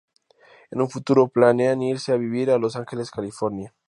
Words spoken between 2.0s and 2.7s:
a vivir a